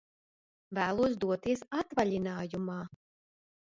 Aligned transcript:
Vēlos 0.77 1.15
doties 1.25 1.63
atvaļinājumā! 1.83 2.83